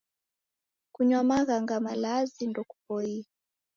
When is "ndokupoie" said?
2.49-3.19